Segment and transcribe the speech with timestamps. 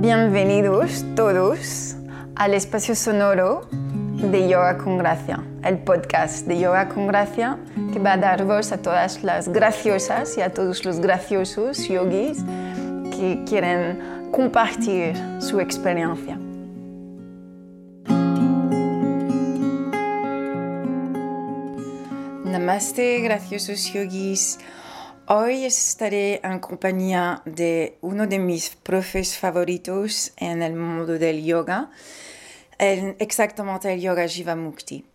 [0.00, 1.94] Bienvenidos todos
[2.34, 7.58] al espacio sonoro de Yoga con Gracia, el podcast de Yoga con Gracia
[7.92, 12.38] que va a dar voz a todas las graciosas y a todos los graciosos yogis
[13.10, 16.38] que quieren compartir su experiencia.
[22.46, 24.58] Namaste, graciosos yogis.
[25.32, 31.88] Hoy estaré en compañía de uno de mis profes favoritos en el mundo del yoga,
[32.80, 35.06] exactamente el yoga Jivamukti.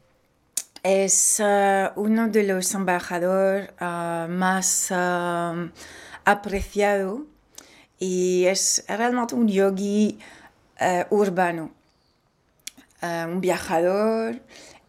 [0.84, 5.70] Es uh, uno de los embajadores uh, más uh,
[6.24, 7.26] apreciado
[8.00, 10.18] y es realmente un yogi
[11.10, 11.72] urbano,
[13.02, 14.40] un viajador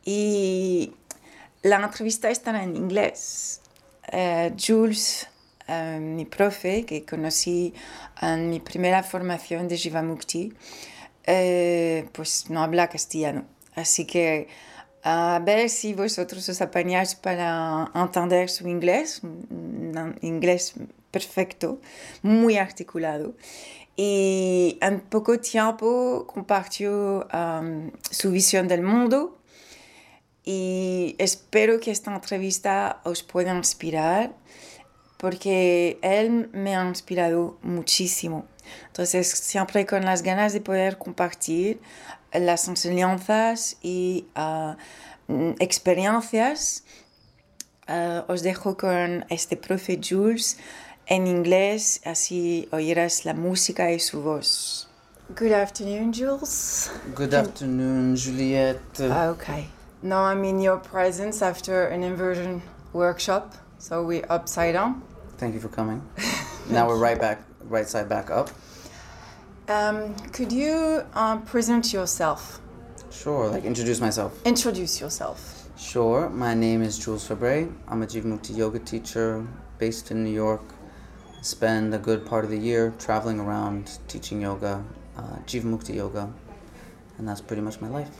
[0.04, 0.94] y
[1.62, 3.60] la entrevista está en inglés.
[4.12, 5.26] Uh, Jules,
[5.68, 7.74] uh, mi profe, que conocí
[8.22, 10.52] en mi primera formación de Jivamukti,
[11.26, 13.44] uh, pues no habla castellano.
[13.74, 14.48] Así que
[15.02, 20.74] a ver si vosotros os apañáis para entender su inglés, un inglés
[21.10, 21.80] perfecto,
[22.22, 23.34] muy articulado.
[23.96, 29.35] Y en poco tiempo compartió um, su visión del mundo
[30.46, 34.32] y espero que esta entrevista os pueda inspirar
[35.16, 38.46] porque él me ha inspirado muchísimo.
[38.86, 41.80] Entonces, siempre con las ganas de poder compartir
[42.32, 44.76] las enseñanzas y uh,
[45.58, 46.84] experiencias,
[47.88, 50.58] uh, os dejo con este profe Jules
[51.06, 54.88] en inglés, así oirás la música y su voz.
[55.36, 56.90] Good afternoon, Jules.
[57.16, 59.00] Good afternoon, Juliette.
[59.00, 59.75] Okay.
[60.02, 62.60] Now I'm in your presence after an inversion
[62.92, 65.02] workshop, so we upside down.
[65.38, 66.06] Thank you for coming.
[66.68, 68.50] now we're right back, right side back up.
[69.68, 72.60] Um, could you uh, present yourself?
[73.10, 74.38] Sure, like introduce myself.
[74.44, 75.66] Introduce yourself.
[75.78, 77.72] Sure, my name is Jules Febre.
[77.88, 79.46] I'm a Jivamukti yoga teacher
[79.78, 80.62] based in New York.
[81.40, 84.84] Spend a good part of the year traveling around teaching yoga,
[85.16, 86.30] uh, Jivamukti yoga,
[87.16, 88.10] and that's pretty much my life.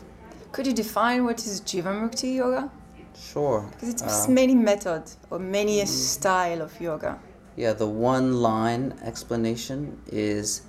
[0.56, 2.71] Could you define what is Jivamukti yoga?
[3.15, 3.69] Sure.
[3.72, 7.19] Because it's uh, many methods or many mm, style of yoga.
[7.56, 10.62] Yeah, the one line explanation is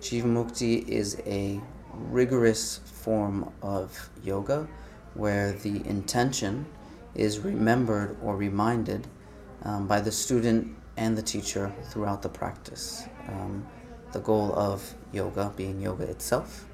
[0.00, 1.60] Jivamukti is a
[1.92, 4.68] rigorous form of yoga
[5.14, 6.64] where the intention
[7.16, 9.08] is remembered or reminded
[9.64, 13.08] um, by the student and the teacher throughout the practice.
[13.26, 13.66] Um,
[14.12, 16.64] the goal of yoga being yoga itself.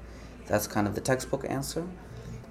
[0.45, 1.87] That's kind of the textbook answer.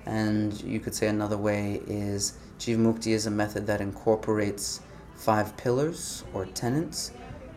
[0.07, 4.81] And you could say another way is Jivamukti is a method that incorporates
[5.15, 7.13] five pillars or tenets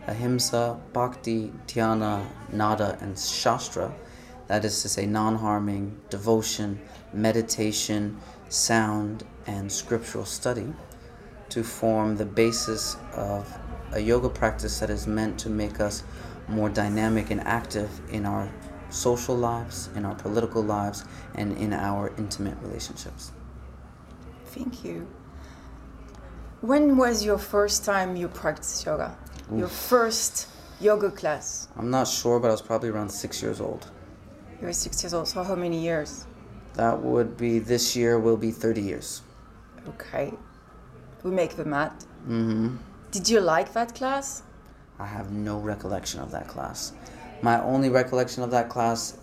[0.06, 3.92] ahimsa, bhakti, dhyana, nada, and shastra.
[4.46, 6.80] That is to say, non harming, devotion,
[7.12, 8.18] meditation,
[8.48, 10.72] sound, and scriptural study
[11.48, 13.52] to form the basis of
[13.92, 16.02] a yoga practice that is meant to make us
[16.48, 18.48] more dynamic and active in our
[18.90, 21.04] social lives, in our political lives,
[21.34, 23.32] and in our intimate relationships.
[24.46, 25.06] Thank you.
[26.60, 29.16] When was your first time you practiced yoga?
[29.52, 29.58] Oof.
[29.58, 30.48] Your first
[30.80, 31.68] yoga class?
[31.76, 33.90] I'm not sure, but I was probably around six years old.
[34.60, 36.26] You were six years old, so how many years?
[36.74, 39.22] That would be this year will be 30 years.
[39.88, 40.32] Okay.
[41.22, 42.06] We make the math.
[42.24, 42.76] Mm-hmm.
[43.10, 44.42] Did you like that class?
[44.98, 46.92] I have no recollection of that class
[47.42, 49.16] my only recollection of that class,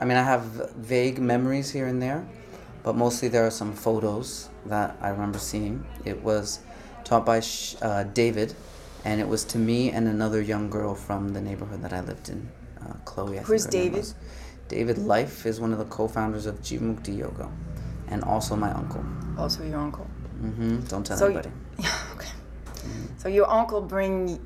[0.00, 2.26] I mean, I have vague memories here and there,
[2.82, 5.84] but mostly there are some photos that I remember seeing.
[6.04, 6.60] It was
[7.04, 7.42] taught by
[7.82, 8.54] uh, David,
[9.04, 12.28] and it was to me and another young girl from the neighborhood that I lived
[12.28, 12.48] in,
[12.82, 13.38] uh, Chloe.
[13.38, 14.06] I Who's David?
[14.68, 17.48] David Life is one of the co-founders of Jivamukti Yoga,
[18.08, 19.04] and also my uncle.
[19.38, 20.06] Also your uncle.
[20.42, 20.80] Mm-hmm.
[20.86, 21.50] Don't tell so anybody.
[22.14, 22.28] Okay.
[22.28, 23.18] Mm-hmm.
[23.18, 24.40] So your uncle bring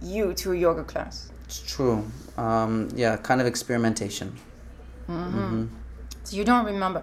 [0.00, 1.30] you to a yoga class.
[1.76, 2.10] True.
[2.38, 4.28] Um, yeah, kind of experimentation.
[5.08, 5.38] Mm-hmm.
[5.38, 5.64] Mm-hmm.
[6.24, 7.02] So you don't remember.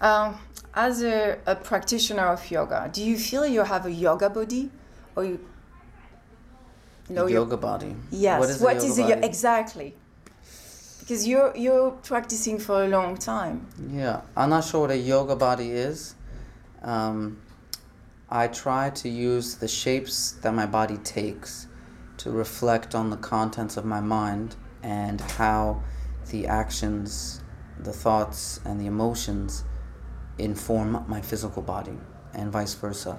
[0.00, 0.38] Um,
[0.74, 4.70] as a, a, practitioner of yoga, do you feel you have a yoga body,
[5.16, 5.40] or you?
[7.08, 7.96] No, yoga body.
[8.12, 8.38] Yes.
[8.38, 9.94] What is, what is a yoga exactly?
[11.00, 13.66] Because you're you're practicing for a long time.
[13.90, 16.14] Yeah, I'm not sure what a yoga body is.
[16.82, 17.38] Um,
[18.30, 21.66] I try to use the shapes that my body takes
[22.22, 24.54] to reflect on the contents of my mind
[24.84, 25.82] and how
[26.30, 27.42] the actions,
[27.80, 29.64] the thoughts, and the emotions
[30.38, 31.98] inform my physical body,
[32.32, 33.18] and vice versa.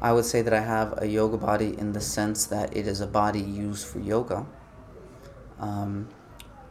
[0.00, 3.00] I would say that I have a yoga body in the sense that it is
[3.00, 4.46] a body used for yoga.
[5.58, 6.08] Um,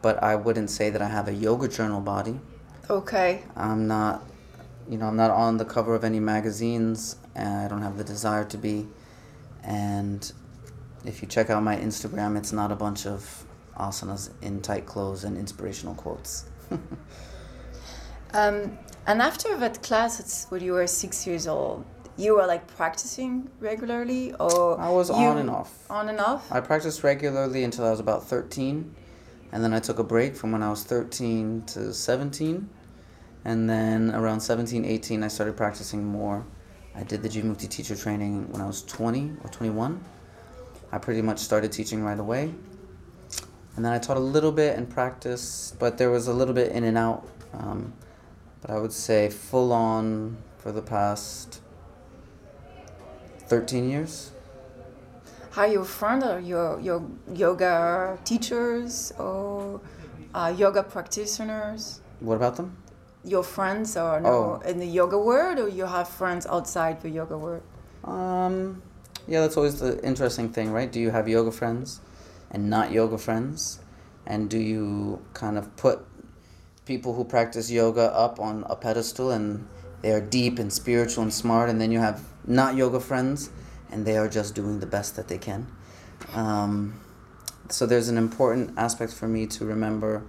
[0.00, 2.40] but I wouldn't say that I have a yoga journal body.
[2.88, 3.42] Okay.
[3.54, 4.22] I'm not,
[4.88, 8.04] you know, I'm not on the cover of any magazines, and I don't have the
[8.04, 8.88] desire to be.
[9.62, 10.32] And
[11.04, 13.44] if you check out my Instagram, it's not a bunch of
[13.76, 16.44] asanas in tight clothes and inspirational quotes.
[18.34, 21.84] Um, and after that class, it's when you were six years old,
[22.16, 25.88] you were like practicing regularly, or I was on and off.
[25.88, 26.50] On and off.
[26.50, 28.92] I practiced regularly until I was about 13,
[29.52, 32.68] and then I took a break from when I was 13 to 17.
[33.44, 36.44] And then around 17, 18, I started practicing more.
[36.96, 40.02] I did the Jivamukti teacher training when I was 20 or 21.
[40.94, 42.54] I pretty much started teaching right away.
[43.74, 46.70] And then I taught a little bit and practiced, but there was a little bit
[46.70, 47.26] in and out.
[47.52, 47.92] Um,
[48.60, 51.60] but I would say full on for the past
[53.48, 54.30] 13 years.
[55.50, 57.02] How are your friends or your your
[57.32, 59.80] yoga teachers or
[60.32, 62.00] uh, yoga practitioners?
[62.20, 62.76] What about them?
[63.24, 64.28] Your friends or no
[64.62, 64.68] Oh.
[64.68, 67.62] in the yoga world, or you have friends outside the yoga world?
[68.04, 68.82] Um,
[69.26, 70.90] yeah, that's always the interesting thing, right?
[70.90, 72.00] Do you have yoga friends
[72.50, 73.80] and not yoga friends?
[74.26, 76.00] And do you kind of put
[76.86, 79.66] people who practice yoga up on a pedestal and
[80.02, 83.50] they are deep and spiritual and smart, and then you have not yoga friends
[83.90, 85.66] and they are just doing the best that they can?
[86.34, 87.00] Um,
[87.70, 90.22] so there's an important aspect for me to remember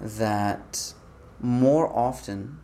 [0.00, 0.92] that
[1.40, 2.58] more often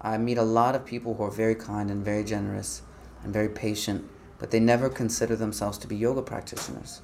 [0.00, 2.82] I meet a lot of people who are very kind and very generous
[3.22, 4.08] and very patient,
[4.42, 7.00] but they never consider themselves to be yoga practitioners.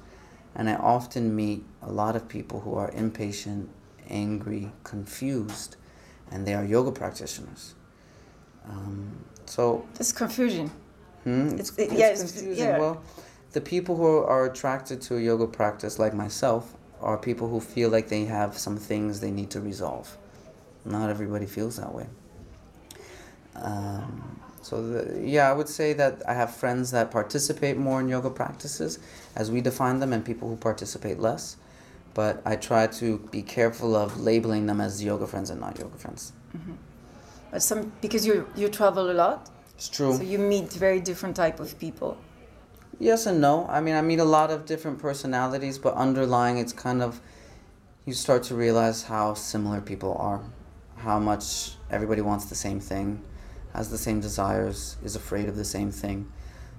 [0.55, 3.69] And I often meet a lot of people who are impatient,
[4.09, 5.77] angry, confused,
[6.29, 7.75] and they are yoga practitioners.
[8.67, 10.69] Um, so, It's confusion.
[11.23, 12.61] hmm, It's- it- yeah, it's- confusing.
[12.61, 12.77] yeah.
[12.77, 13.01] Well,
[13.53, 17.89] the people who are attracted to a yoga practice, like myself, are people who feel
[17.89, 20.17] like they have some things they need to resolve.
[20.83, 22.07] Not everybody feels that way.
[23.55, 24.38] Um,
[24.69, 28.29] so the, yeah, I would say that I have friends that participate more in yoga
[28.29, 28.99] practices
[29.35, 31.57] as we define them, and people who participate less.
[32.13, 35.97] But I try to be careful of labeling them as yoga friends and not yoga
[35.97, 36.33] friends.
[36.55, 36.73] Mm-hmm.
[37.51, 40.13] But some because you you travel a lot, It's true.
[40.15, 42.17] so you meet very different type of people.
[42.99, 43.65] Yes and no.
[43.69, 47.21] I mean, I meet a lot of different personalities, but underlying, it's kind of
[48.05, 50.41] you start to realize how similar people are,
[50.97, 53.21] how much everybody wants the same thing,
[53.73, 56.31] has the same desires, is afraid of the same thing.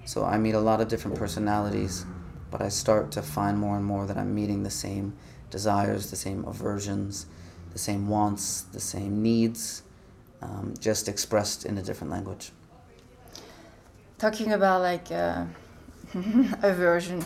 [0.04, 2.04] So I meet a lot of different personalities,
[2.50, 5.14] but I start to find more and more that I'm meeting the same
[5.50, 7.26] desires, the same aversions,
[7.72, 9.82] the same wants, the same needs,
[10.42, 12.52] um, just expressed in a different language.
[14.18, 15.44] Talking about like uh,
[16.62, 17.24] aversion,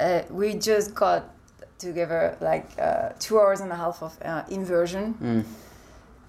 [0.00, 1.34] uh, we just got
[1.78, 5.14] together like uh, two hours and a half of uh, inversion.
[5.22, 5.44] Mm.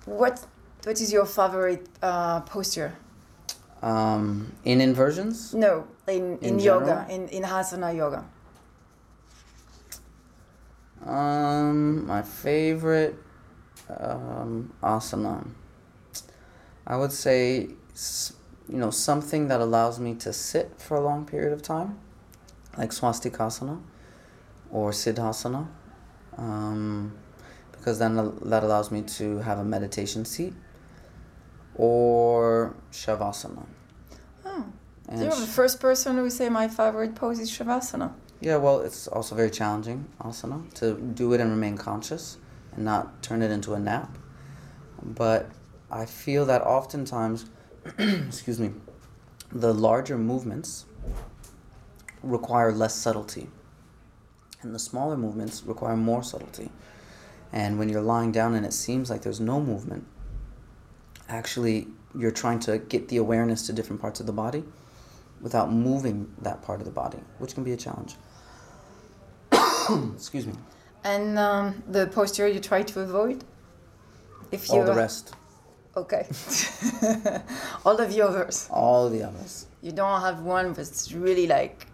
[0.05, 0.45] What
[0.83, 2.95] what is your favorite uh, posture?
[3.81, 7.09] Um, in inversions, No, in, in, In yoga, general?
[7.09, 8.25] in, in asana yoga.
[11.05, 13.15] Um, my favorite
[13.97, 15.47] um, asana.
[16.85, 17.69] I would say,
[18.67, 21.97] you know, something that allows me to sit for a long period of time,
[22.77, 23.79] like swastikasana
[24.71, 25.67] or siddhasana,
[26.37, 27.13] um,
[27.71, 30.53] because then that allows me to have a meditation seat,
[31.79, 33.65] or shavasana.
[34.43, 34.65] Oh,
[35.07, 38.11] And you're the first person who say my favorite pose is shavasana.
[38.41, 42.37] Yeah, well, it's also very challenging asana to do it and remain conscious
[42.75, 44.17] and not turn it into a nap.
[45.01, 45.49] But
[45.89, 47.45] I feel that oftentimes,
[47.97, 48.71] excuse me,
[49.49, 50.85] the larger movements
[52.21, 53.49] require less subtlety,
[54.61, 56.71] and the smaller movements require more subtlety.
[57.53, 60.05] And when you're lying down and it seems like there's no movement,
[61.29, 64.63] actually, you're trying to get the awareness to different parts of the body
[65.41, 68.15] without moving that part of the body, which can be a challenge.
[70.15, 70.53] Excuse me.
[71.03, 73.43] And um, the posture you try to avoid?
[74.51, 75.33] If you All the rest,
[75.95, 76.27] Okay.
[77.85, 78.67] All of the others.
[78.71, 79.65] all the others.
[79.81, 81.87] You don't have one that's really like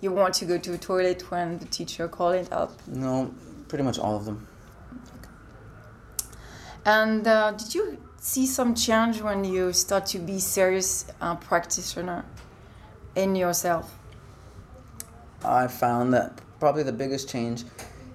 [0.00, 2.72] you want to go to the toilet when the teacher call it up.
[2.86, 3.32] No,
[3.68, 4.46] pretty much all of them.
[6.84, 12.24] And uh, did you see some change when you start to be serious uh, practitioner
[13.14, 13.98] in yourself?
[15.44, 17.64] I found that probably the biggest change,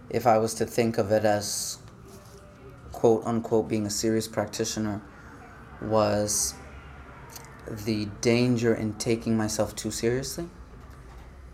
[0.09, 1.77] if I was to think of it as
[2.91, 4.99] quote unquote being a serious practitioner,
[5.79, 6.55] was
[7.85, 10.49] the danger in taking myself too seriously.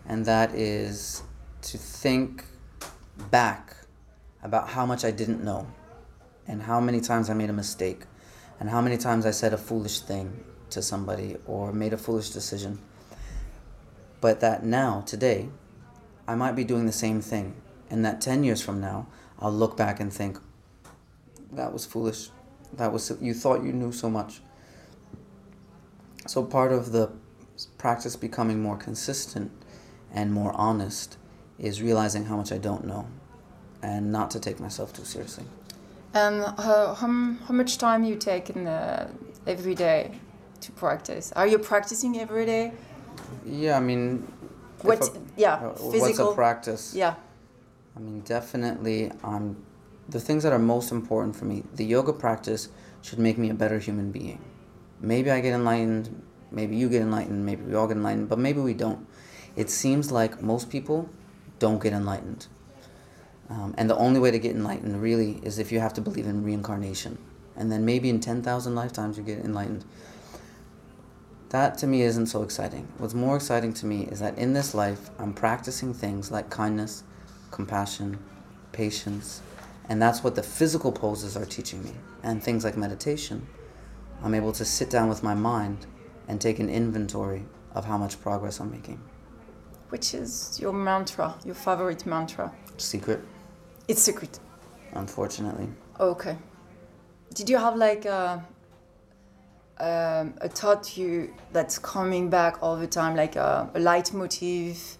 [0.06, 1.22] And that is
[1.60, 2.46] to think
[3.30, 3.76] back
[4.42, 5.66] about how much I didn't know,
[6.48, 8.04] and how many times I made a mistake,
[8.58, 12.30] and how many times I said a foolish thing to somebody or made a foolish
[12.30, 12.78] decision.
[14.20, 15.48] But that now, today,
[16.26, 17.54] I might be doing the same thing,
[17.90, 19.06] and that 10 years from now,
[19.38, 20.38] I'll look back and think,
[21.52, 22.30] that was foolish.
[22.72, 24.40] That was you thought you knew so much.
[26.26, 27.12] So part of the
[27.78, 29.52] practice becoming more consistent
[30.12, 31.16] and more honest
[31.58, 33.06] is realizing how much I don't know
[33.82, 35.44] and not to take myself too seriously.
[36.16, 39.06] And how, how, how much time you take in the,
[39.46, 40.12] every day
[40.62, 41.30] to practice?
[41.32, 42.72] Are you practicing every day?
[43.44, 44.26] Yeah, I mean,
[44.80, 45.02] what?
[45.02, 46.00] A, yeah, uh, physical.
[46.00, 46.94] What's a practice?
[46.94, 47.16] Yeah.
[47.96, 49.62] I mean, definitely, I'm.
[50.08, 52.68] The things that are most important for me, the yoga practice
[53.02, 54.40] should make me a better human being.
[55.00, 56.22] Maybe I get enlightened.
[56.50, 57.44] Maybe you get enlightened.
[57.44, 58.28] Maybe we all get enlightened.
[58.28, 59.06] But maybe we don't.
[59.54, 61.10] It seems like most people
[61.58, 62.46] don't get enlightened.
[63.48, 66.26] Um, and the only way to get enlightened really is if you have to believe
[66.26, 67.18] in reincarnation.
[67.56, 69.84] And then maybe in 10,000 lifetimes you get enlightened.
[71.50, 72.88] That to me isn't so exciting.
[72.98, 77.04] What's more exciting to me is that in this life, I'm practicing things like kindness,
[77.52, 78.18] compassion,
[78.72, 79.42] patience,
[79.88, 81.92] and that's what the physical poses are teaching me.
[82.24, 83.46] And things like meditation,
[84.22, 85.86] I'm able to sit down with my mind
[86.26, 89.00] and take an inventory of how much progress I'm making.
[89.90, 92.52] Which is your mantra, your favorite mantra?
[92.76, 93.20] Secret.
[93.88, 94.38] It's secret.
[94.94, 95.68] Unfortunately.
[96.00, 96.36] Okay.
[97.34, 98.42] Did you have like a,
[99.78, 104.96] um, a thought you that's coming back all the time, like a, a leitmotif,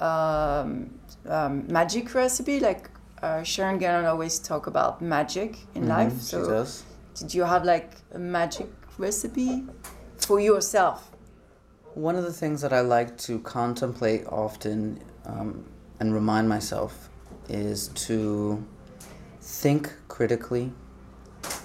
[0.00, 0.98] um,
[1.28, 2.58] um, magic recipe?
[2.60, 2.90] Like
[3.22, 6.12] uh, Sharon Gannon always talk about magic in Mhm, life.
[6.22, 6.82] she So does.
[7.14, 9.64] did you have like a magic recipe
[10.16, 11.10] for yourself?
[11.94, 15.64] One of the things that I like to contemplate often um,
[16.00, 17.08] and remind myself
[17.48, 18.64] is to
[19.40, 20.72] think critically,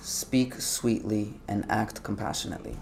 [0.02, 2.78] speak sweetly, and act compassionately.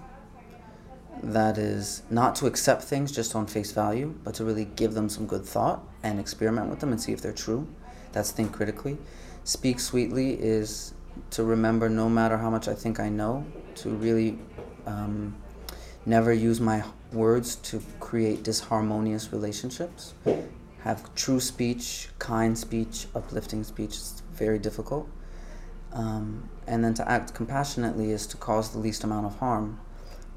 [1.24, 5.10] That is not to accept things just on face value, but to really give them
[5.10, 7.68] some good thought and experiment with them and see if they're true.
[8.12, 8.98] That's think critically.
[9.44, 10.94] Speak sweetly is
[11.32, 14.38] to remember no matter how much I think I know, to really
[14.86, 15.36] um,
[16.06, 20.13] never use my words to create disharmonious relationships.
[20.81, 23.89] Have true speech, kind speech, uplifting speech.
[23.89, 25.10] It's very difficult.
[25.91, 29.79] Um, and then to act compassionately is to cause the least amount of harm,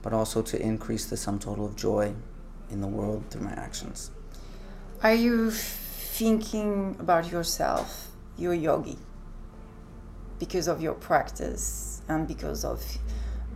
[0.03, 2.15] but also to increase the sum total of joy
[2.71, 4.11] in the world through my actions.
[5.03, 8.99] Are you thinking about yourself, your yogi,
[10.39, 12.83] because of your practice and because of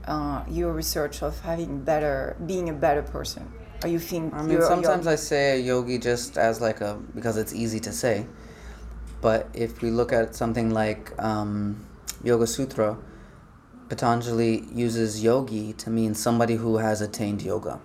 [0.07, 3.51] uh, your research of having better, being a better person?
[3.85, 4.33] Are you think?
[4.35, 5.07] I mean, sometimes?
[5.07, 8.27] I say yogi just as like a because it's easy to say.
[9.21, 11.87] But if we look at something like um,
[12.23, 12.97] Yoga Sutra,
[13.89, 17.81] Patanjali uses yogi to mean somebody who has attained yoga,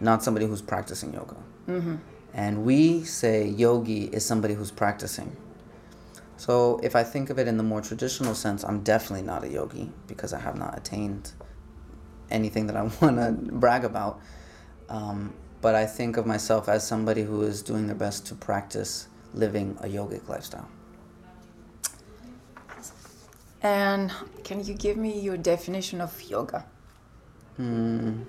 [0.00, 1.36] not somebody who's practicing yoga.
[1.68, 1.96] Mm-hmm.
[2.34, 5.36] And we say yogi is somebody who's practicing.
[6.36, 9.48] So if I think of it in the more traditional sense, I'm definitely not a
[9.48, 11.32] yogi because I have not attained
[12.30, 14.20] anything that I want to brag about.
[14.88, 19.08] Um, but I think of myself as somebody who is doing their best to practice
[19.34, 20.68] living a yogic lifestyle.
[23.62, 24.12] And
[24.44, 26.64] can you give me your definition of yoga?
[27.56, 28.22] Hmm.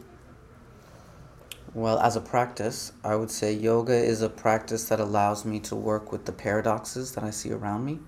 [1.73, 5.75] Well, as a practice, I would say yoga is a practice that allows me to
[5.75, 7.99] work with the paradoxes that I see around me.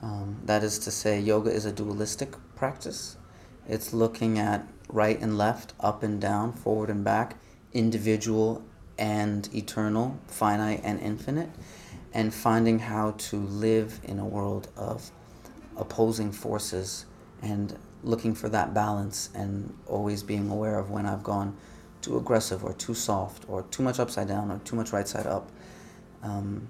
[0.00, 3.16] Um, that is to say, yoga is a dualistic practice.
[3.68, 7.36] It's looking at right and left, up and down, forward and back,
[7.72, 8.62] individual
[8.98, 11.50] and eternal, finite and infinite,
[12.12, 15.10] and finding how to live in a world of
[15.76, 17.06] opposing forces
[17.42, 21.56] and looking for that balance and always being aware of when I've gone
[22.02, 25.26] too aggressive or too soft or too much upside down or too much right side
[25.26, 25.50] up.
[26.22, 26.68] Um,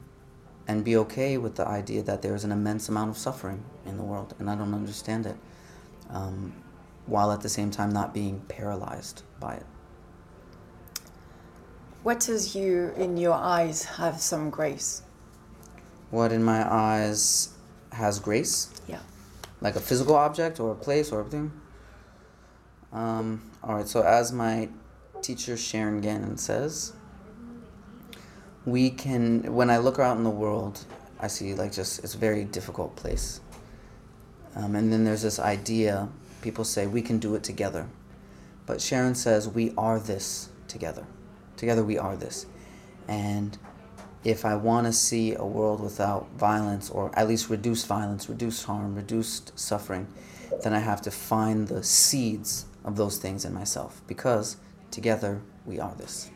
[0.69, 3.97] and be okay with the idea that there is an immense amount of suffering in
[3.97, 5.37] the world and I don't understand it.
[6.11, 6.53] Um,
[7.07, 9.67] while at the same time not being paralyzed by it.
[12.03, 15.03] What does you, in your eyes, have some grace?
[16.11, 17.51] What in my eyes
[17.93, 18.71] has grace?
[18.89, 19.01] Yeah.
[19.61, 21.53] Like a physical object or a place or everything?
[22.91, 24.71] Um, all right, so as my
[25.21, 26.95] teacher Sharon Gannon says,
[28.65, 30.83] we can, when I look out in the world,
[31.21, 33.43] I see like just, it's a very difficult place.
[34.57, 36.09] Um, and then there's this idea,
[36.41, 37.87] people say we can do it together.
[38.65, 41.05] But Sharon says we are this together.
[41.61, 42.47] Together we are this.
[43.07, 43.59] And
[44.25, 48.65] if I want to see a world without violence, or at least reduced violence, reduced
[48.65, 50.07] harm, reduced suffering,
[50.63, 54.57] then I have to find the seeds of those things in myself because
[54.91, 56.31] together we are this.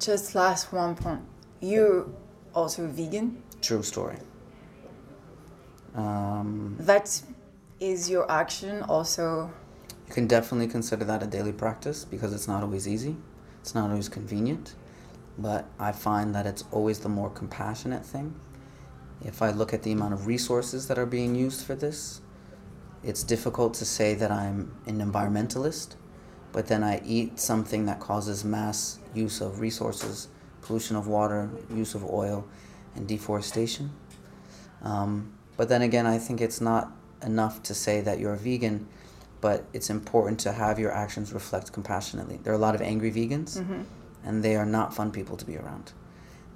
[0.00, 1.20] Just last one point.
[1.60, 2.06] You're
[2.54, 3.42] also vegan.
[3.60, 4.16] True story.
[5.94, 7.20] Um, That
[7.78, 9.50] is your action also.
[10.08, 13.14] You can definitely consider that a daily practice because it's not always easy,
[13.60, 14.74] it's not always convenient,
[15.36, 18.34] but I find that it's always the more compassionate thing.
[19.22, 22.22] If I look at the amount of resources that are being used for this,
[23.04, 25.96] it's difficult to say that I'm an environmentalist,
[26.52, 30.28] but then I eat something that causes mass use of resources,
[30.62, 32.46] pollution of water, use of oil,
[32.96, 33.90] and deforestation.
[34.82, 38.88] Um, but then again, I think it's not enough to say that you're a vegan,
[39.40, 42.40] but it's important to have your actions reflect compassionately.
[42.42, 43.56] There are a lot of angry vegans,
[44.24, 45.92] and they are not fun people to be around.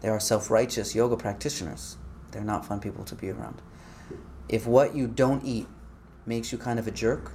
[0.01, 1.97] There are self righteous yoga practitioners,
[2.33, 3.63] they're not fun people to be around.
[4.49, 5.67] If what you don't eat
[6.27, 7.33] makes you kind of a jerk,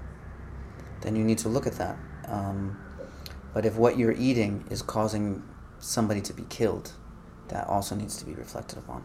[1.02, 1.98] then you need to look at that.
[2.28, 2.78] Um,
[3.54, 5.44] but if what you're eating is causing
[5.80, 6.92] somebody to be killed,
[7.48, 9.04] that also needs to be reflected upon.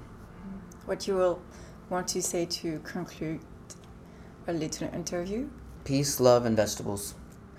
[0.87, 1.41] What you will
[1.89, 3.41] want to say to conclude
[4.49, 5.49] a little interview?
[5.85, 7.15] Peace, love, and vegetables.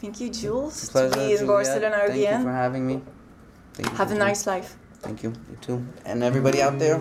[0.00, 1.46] Thank you, Jules, to Pleasure, be in.
[1.46, 3.00] Barcelona Thank you for having me.
[3.94, 4.76] Have a nice life.
[5.00, 5.30] Thank you.
[5.50, 5.86] You too.
[6.04, 6.98] And everybody out there,